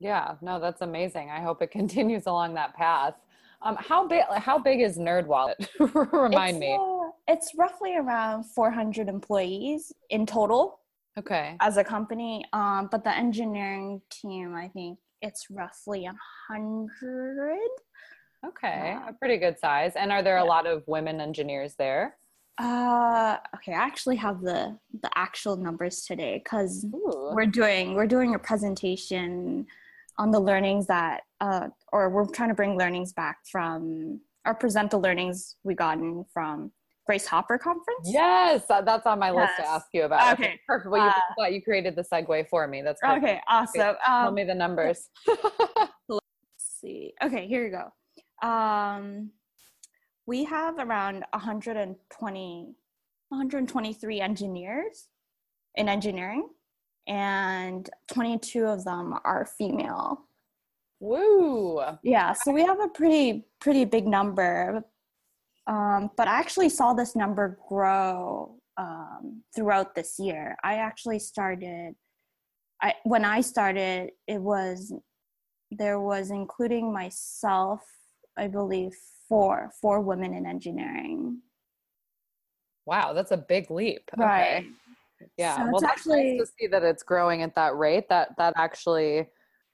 [0.00, 1.30] Yeah, no, that's amazing.
[1.30, 3.14] I hope it continues along that path.
[3.62, 4.22] Um, how big?
[4.36, 6.78] How big is nerd wallet Remind it's, me.
[6.80, 6.99] Uh,
[7.30, 10.80] it's roughly around 400 employees in total.
[11.18, 11.56] Okay.
[11.60, 16.14] As a company, um, but the engineering team, I think, it's roughly a
[16.48, 17.70] hundred.
[18.46, 19.92] Okay, a pretty good size.
[19.96, 20.44] And are there yeah.
[20.44, 22.16] a lot of women engineers there?
[22.58, 28.34] Uh, okay, I actually have the the actual numbers today because we're doing we're doing
[28.34, 29.66] a presentation
[30.16, 34.90] on the learnings that uh, or we're trying to bring learnings back from or present
[34.90, 36.72] the learnings we gotten from
[37.10, 38.04] Grace Hopper conference?
[38.04, 40.34] Yes, that's on my list to ask you about.
[40.34, 40.92] Okay, okay perfect.
[40.92, 42.82] Well, you, uh, you created the segue for me.
[42.82, 43.24] That's perfect.
[43.24, 43.40] okay.
[43.48, 43.80] Awesome.
[43.80, 45.08] Um, Tell me the numbers.
[46.08, 46.20] let's
[46.58, 47.12] see.
[47.20, 48.48] Okay, here you go.
[48.48, 49.30] Um,
[50.26, 52.74] we have around 120,
[53.28, 55.08] 123 engineers
[55.74, 56.48] in engineering,
[57.08, 60.26] and 22 of them are female.
[61.00, 61.80] Woo!
[62.04, 64.84] Yeah, so we have a pretty pretty big number
[65.70, 70.56] um, but I actually saw this number grow um, throughout this year.
[70.64, 71.94] I actually started,
[72.82, 74.92] I when I started, it was
[75.70, 77.82] there was including myself,
[78.36, 78.92] I believe,
[79.28, 81.40] four four women in engineering.
[82.84, 84.10] Wow, that's a big leap.
[84.18, 84.64] Right.
[84.64, 84.66] Okay.
[85.36, 85.56] Yeah.
[85.56, 88.08] So well, that's actually, nice to see that it's growing at that rate.
[88.08, 89.28] That that actually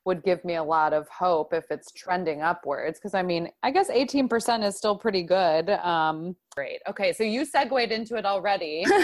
[0.07, 3.71] would give me a lot of hope if it's trending upwards because i mean i
[3.71, 6.81] guess 18% is still pretty good um, great.
[6.89, 8.85] Okay so you segued into it already.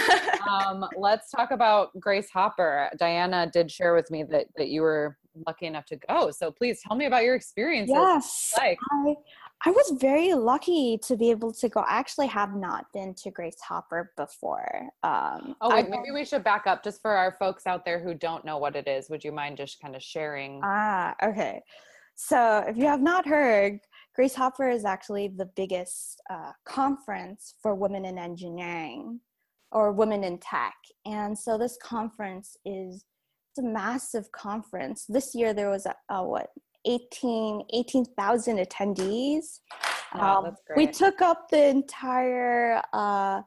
[0.42, 2.90] Um, let's talk about grace hopper.
[2.98, 6.80] Diana did share with me that, that you were lucky enough to go so please
[6.86, 7.94] tell me about your experiences.
[7.94, 8.78] Yes like.
[8.90, 9.14] I,
[9.64, 11.80] I was very lucky to be able to go.
[11.80, 14.88] I actually have not been to Grace Hopper before.
[15.04, 18.12] Um, oh, wait, maybe we should back up just for our folks out there who
[18.12, 19.08] don't know what it is.
[19.08, 20.60] Would you mind just kind of sharing?
[20.64, 21.62] Ah, okay.
[22.16, 23.78] So, if you have not heard,
[24.16, 29.20] Grace Hopper is actually the biggest uh, conference for women in engineering
[29.70, 30.74] or women in tech.
[31.06, 33.04] And so, this conference is
[33.52, 35.04] it's a massive conference.
[35.08, 36.48] This year, there was a, a what
[36.84, 39.60] 18 18,000 attendees.
[40.14, 43.42] Wow, um, we took up the entire uh,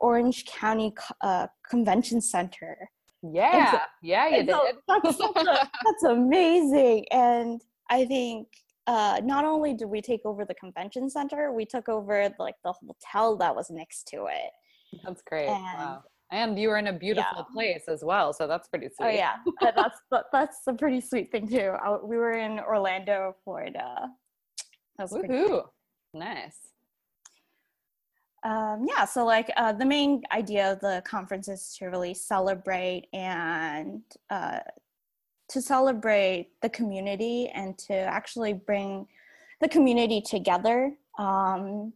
[0.00, 2.76] Orange County uh, Convention Center.
[3.22, 4.50] Yeah, so, yeah, you did.
[4.50, 5.28] So that's, a,
[5.84, 7.04] that's amazing.
[7.10, 8.48] And I think
[8.86, 12.72] uh, not only did we take over the convention center, we took over like the
[12.72, 14.50] hotel that was next to it.
[15.04, 15.48] That's great.
[15.48, 17.52] And wow and you were in a beautiful yeah.
[17.52, 19.06] place as well so that's pretty oh, sweet.
[19.06, 20.00] oh yeah that's
[20.32, 21.74] that's a pretty sweet thing too.
[21.82, 24.08] I, we were in orlando florida.
[24.98, 25.64] That's Woohoo.
[26.14, 26.56] nice.
[28.42, 33.06] Um, yeah so like uh, the main idea of the conference is to really celebrate
[33.12, 34.60] and uh,
[35.50, 39.06] to celebrate the community and to actually bring
[39.60, 40.94] the community together.
[41.18, 41.92] Um,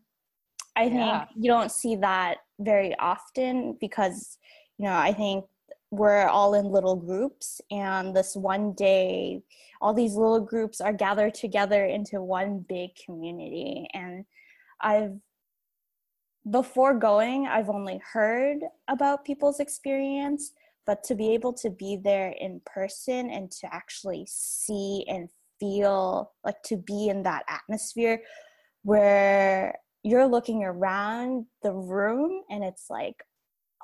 [0.77, 1.27] I think yeah.
[1.37, 4.39] you don't see that very often because,
[4.79, 5.45] you know, I think
[5.91, 9.41] we're all in little groups and this one day
[9.81, 14.25] all these little groups are gathered together into one big community and
[14.81, 15.13] I've
[16.51, 18.59] before going I've only heard
[18.89, 20.53] about people's experience
[20.87, 25.29] but to be able to be there in person and to actually see and
[25.61, 28.21] feel like to be in that atmosphere
[28.83, 33.17] where you're looking around the room and it's like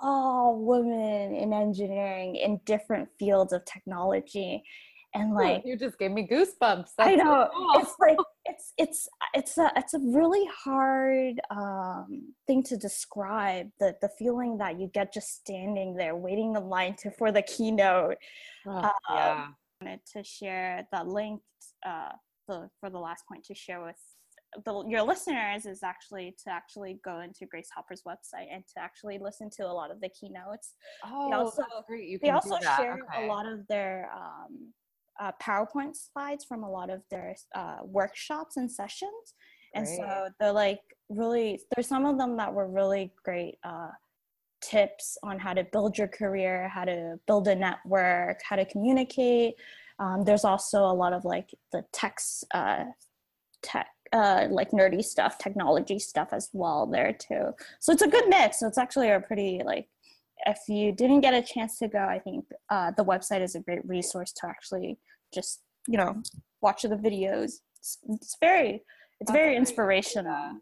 [0.01, 4.63] all women in engineering in different fields of technology
[5.15, 6.91] and like you just gave me goosebumps.
[6.97, 7.25] That's i know.
[7.25, 7.83] so cool.
[7.83, 13.97] it's like it's it's it's a it's a really hard um thing to describe the
[14.01, 18.17] the feeling that you get just standing there waiting in line to for the keynote
[18.67, 19.47] oh, um, yeah.
[19.81, 21.41] I wanted to share the link
[21.85, 22.11] uh
[22.47, 23.97] the for the last point to share with
[24.65, 29.19] the, your listeners is actually to actually go into Grace Hopper's website and to actually
[29.19, 30.75] listen to a lot of the keynotes.
[31.05, 32.09] Oh, they also, great.
[32.09, 33.25] You they also share okay.
[33.25, 34.73] a lot of their um,
[35.21, 39.35] uh, PowerPoint slides from a lot of their uh, workshops and sessions.
[39.75, 39.81] Great.
[39.81, 43.91] And so they're like really, there's some of them that were really great uh,
[44.63, 49.55] tips on how to build your career, how to build a network, how to communicate.
[49.99, 52.85] Um, there's also a lot of like the text, uh,
[53.63, 57.55] tech uh, like nerdy stuff, technology stuff as well there too.
[57.79, 58.61] So it's a good mix.
[58.61, 59.89] So it's actually a pretty like
[60.47, 63.61] if you didn't get a chance to go, I think uh, the website is a
[63.61, 64.99] great resource to actually
[65.33, 66.23] just you know
[66.61, 67.61] watch the videos.
[67.79, 68.83] It's, it's very
[69.21, 70.61] it's very inspirational.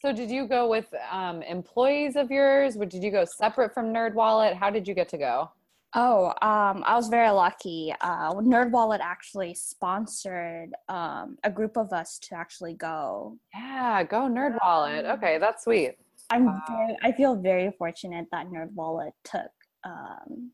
[0.00, 2.76] So did you go with um, employees of yours?
[2.76, 4.56] Or did you go separate from Nerd Wallet?
[4.56, 5.50] How did you get to go?
[5.94, 7.92] Oh, um, I was very lucky.
[8.00, 13.38] Uh, NerdWallet actually sponsored um, a group of us to actually go.
[13.52, 15.16] Yeah, go NerdWallet.
[15.16, 15.96] Okay, that's sweet.
[16.30, 16.62] I'm wow.
[16.68, 19.50] very, I feel very fortunate that NerdWallet took
[19.82, 20.52] um,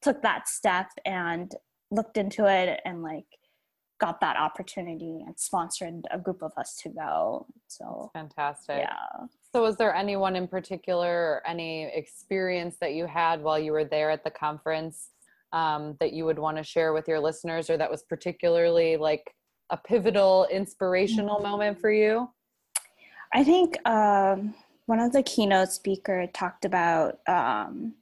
[0.00, 1.52] took that step and
[1.90, 3.26] looked into it and like
[4.00, 7.46] got that opportunity and sponsored a group of us to go.
[7.66, 8.78] So that's fantastic.
[8.78, 9.26] Yeah.
[9.54, 13.84] So, was there anyone in particular or any experience that you had while you were
[13.84, 15.10] there at the conference
[15.52, 19.34] um, that you would want to share with your listeners, or that was particularly like
[19.70, 22.30] a pivotal, inspirational moment for you?
[23.32, 24.54] I think um,
[24.86, 27.94] one of the keynote speaker talked about um,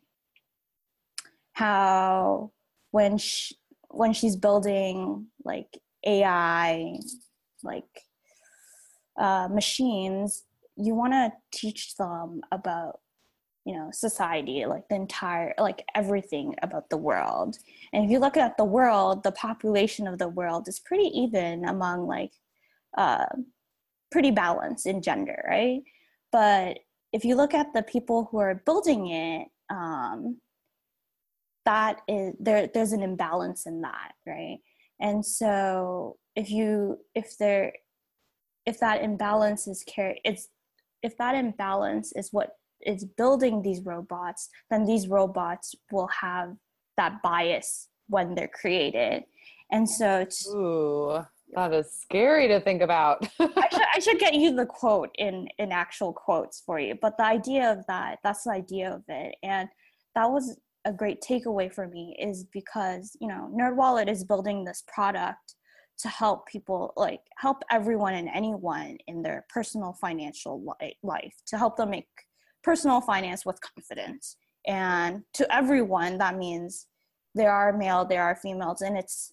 [1.53, 2.51] how
[2.91, 3.57] when she,
[3.89, 6.99] when she's building like AI,
[7.63, 7.85] like
[9.19, 10.45] uh, machines,
[10.77, 13.01] you want to teach them about
[13.65, 17.59] you know society like the entire like everything about the world.
[17.93, 21.65] And if you look at the world the population of the world is pretty even
[21.65, 22.33] among like
[22.97, 23.27] uh
[24.13, 25.83] pretty balanced in gender right?
[26.31, 26.79] But
[27.13, 30.39] if you look at the people who are building it um
[31.65, 34.59] that is there there's an imbalance in that right?
[35.01, 37.73] And so if you if there
[38.65, 40.49] if that imbalance is carried it's
[41.03, 42.51] if that imbalance is what
[42.85, 46.55] is building these robots, then these robots will have
[46.97, 49.25] that bias when they're created.
[49.71, 51.25] And so, Ooh,
[51.55, 53.29] that is scary to think about.
[53.41, 56.97] I, should, I should get you the quote in in actual quotes for you.
[57.01, 59.69] But the idea of that, that's the idea of it, and
[60.15, 64.85] that was a great takeaway for me is because you know NerdWallet is building this
[64.87, 65.55] product
[65.99, 71.57] to help people like help everyone and anyone in their personal financial li- life to
[71.57, 72.09] help them make
[72.63, 74.37] personal finance with confidence.
[74.67, 76.87] And to everyone that means
[77.35, 79.33] there are male there are females and it's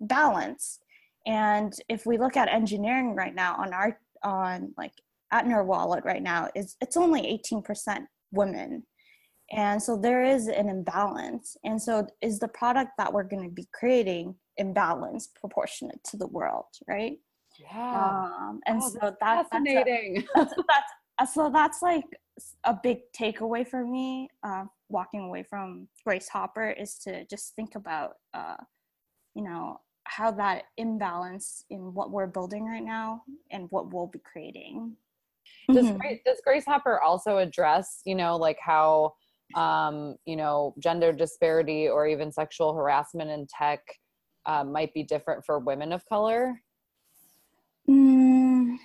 [0.00, 0.80] balanced.
[1.26, 4.92] And if we look at engineering right now on our on like
[5.32, 8.84] at NerdWallet right now is it's only 18% women
[9.54, 11.56] and so there is an imbalance.
[11.64, 16.26] And so is the product that we're going to be creating imbalanced proportionate to the
[16.26, 17.18] world right?
[17.58, 18.28] Yeah.
[18.40, 22.04] Um, and oh, so that's that, fascinating that's, a, that's, that's so that's like
[22.64, 27.76] a big takeaway for me uh, walking away from grace hopper is to just think
[27.76, 28.56] about uh,
[29.34, 34.18] you know how that imbalance in what we're building right now and what we'll be
[34.18, 34.94] creating.
[35.72, 35.98] Does, mm-hmm.
[36.26, 39.14] does grace hopper also address you know like how
[39.54, 43.80] um, you know, gender disparity or even sexual harassment in tech
[44.46, 46.60] uh, might be different for women of color?
[47.88, 48.76] Mm,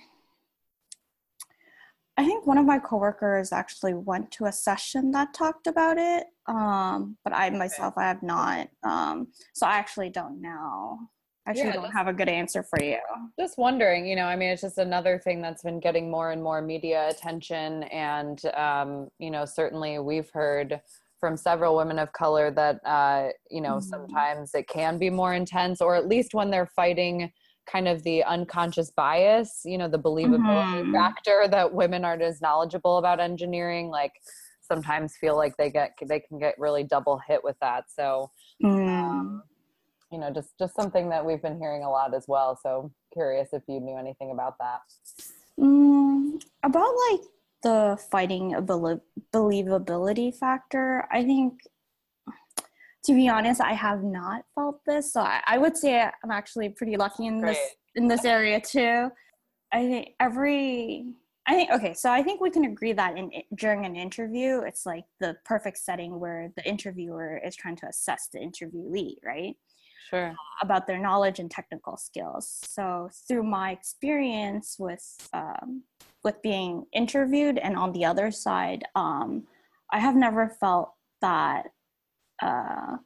[2.20, 6.26] I think one of my coworkers actually went to a session that talked about it,
[6.46, 8.68] um, but I myself I have not.
[8.82, 10.98] Um, so I actually don't know.
[11.50, 12.98] I actually yeah, don't have a good answer for you.
[13.36, 16.40] Just wondering, you know, I mean, it's just another thing that's been getting more and
[16.40, 17.82] more media attention.
[17.84, 20.80] And, um, you know, certainly we've heard
[21.18, 23.88] from several women of color that, uh, you know, mm-hmm.
[23.88, 27.32] sometimes it can be more intense, or at least when they're fighting
[27.66, 30.92] kind of the unconscious bias, you know, the believability mm-hmm.
[30.92, 34.12] factor that women aren't as knowledgeable about engineering, like
[34.62, 37.84] sometimes feel like they get, they can get really double hit with that.
[37.90, 38.30] So,
[38.62, 38.88] mm.
[38.88, 39.42] um,
[40.10, 43.48] you know just just something that we've been hearing a lot as well so curious
[43.52, 44.80] if you knew anything about that
[45.58, 47.20] mm, about like
[47.62, 49.02] the fighting abil-
[49.32, 51.60] believability factor i think
[53.04, 56.70] to be honest i have not felt this so i, I would say i'm actually
[56.70, 57.52] pretty lucky in Great.
[57.52, 59.10] this in this area too
[59.72, 61.14] i think every
[61.46, 64.86] I think okay, so I think we can agree that in during an interview, it's
[64.86, 69.56] like the perfect setting where the interviewer is trying to assess the interviewee, right?
[70.08, 70.34] Sure.
[70.62, 72.60] about their knowledge and technical skills.
[72.64, 75.82] So through my experience with um,
[76.22, 79.44] with being interviewed and on the other side, um,
[79.92, 81.66] I have never felt that.
[82.42, 82.96] Uh,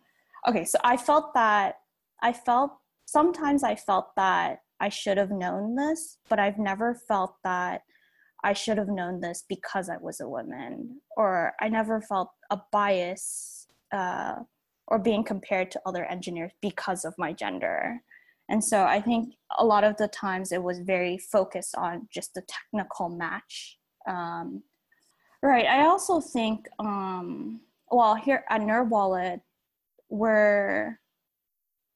[0.49, 1.77] okay, so I felt that
[2.23, 2.73] I felt
[3.07, 7.83] sometimes I felt that I should have known this, but I've never felt that
[8.43, 12.59] I should have known this because I was a woman, or I never felt a
[12.73, 14.41] bias uh,
[14.89, 18.03] or being compared to other engineers because of my gender.
[18.49, 22.35] And so I think a lot of the times it was very focused on just
[22.35, 23.79] the technical match.
[24.07, 24.63] Um,
[25.43, 25.67] right.
[25.67, 27.61] I also think, um,
[27.91, 29.41] well, here at NerdWallet,
[30.11, 30.99] we're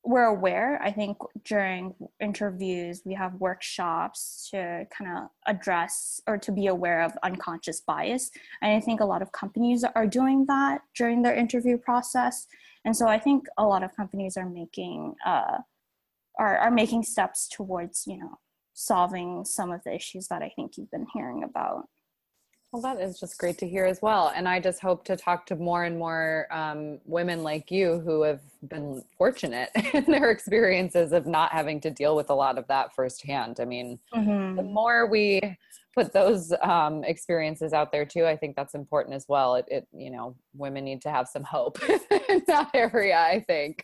[0.05, 6.51] we're aware i think during interviews we have workshops to kind of address or to
[6.51, 8.31] be aware of unconscious bias
[8.63, 12.47] and i think a lot of companies are doing that during their interview process
[12.85, 15.59] and so i think a lot of companies are making uh,
[16.39, 18.39] are, are making steps towards you know
[18.75, 21.89] solving some of the issues that i think you've been hearing about
[22.73, 24.31] well, that is just great to hear as well.
[24.37, 28.23] And I just hope to talk to more and more um, women like you who
[28.23, 32.67] have been fortunate in their experiences of not having to deal with a lot of
[32.67, 33.59] that firsthand.
[33.59, 34.57] I mean, mm-hmm.
[34.57, 35.41] the more we
[35.99, 39.57] put those um, experiences out there too, I think that's important as well.
[39.57, 43.83] It, it, you know, women need to have some hope in that area, I think.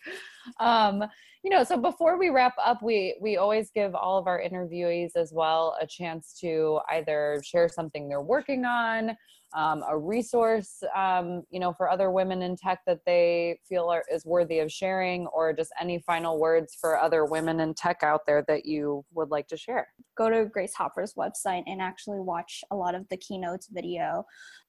[0.59, 1.03] Um,
[1.43, 5.11] you know so before we wrap up we we always give all of our interviewees
[5.15, 9.15] as well a chance to either share something they're working on
[9.55, 14.03] um, a resource um, you know for other women in tech that they feel are,
[14.11, 18.21] is worthy of sharing or just any final words for other women in tech out
[18.27, 19.87] there that you would like to share
[20.17, 24.23] go to grace hopper's website and actually watch a lot of the keynotes video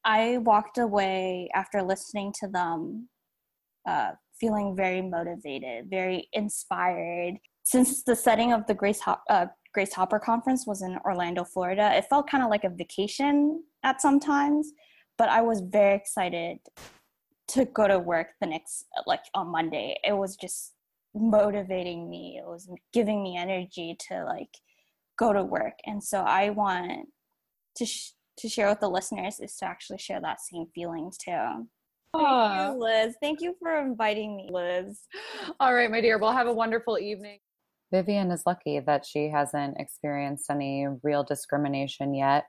[0.05, 3.09] i walked away after listening to them
[3.87, 7.35] uh, feeling very motivated, very inspired.
[7.65, 9.47] Since the setting of the Grace, Hop- uh,
[9.77, 14.01] Grace Hopper conference was in Orlando, Florida, it felt kind of like a vacation at
[14.01, 14.73] some times,
[15.19, 16.57] but I was very excited
[17.49, 19.99] to go to work the next, like on Monday.
[20.03, 20.73] It was just
[21.15, 22.41] motivating me.
[22.43, 24.49] It was giving me energy to like
[25.19, 25.75] go to work.
[25.85, 27.09] And so I want
[27.77, 31.67] to sh- to share with the listeners is to actually share that same feeling too.
[32.15, 33.15] Thank you, Liz.
[33.21, 35.03] Thank you for inviting me, Liz.
[35.61, 36.17] All right, my dear.
[36.17, 37.41] Well, have a wonderful evening.
[37.93, 42.47] Vivian is lucky that she hasn't experienced any real discrimination yet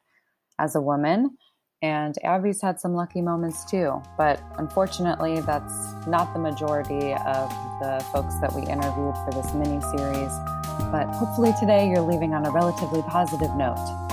[0.60, 1.38] as a woman.
[1.84, 4.02] And Abby's had some lucky moments too.
[4.18, 9.80] But unfortunately, that's not the majority of the folks that we interviewed for this mini
[9.96, 10.32] series.
[10.92, 14.07] But hopefully, today you're leaving on a relatively positive note.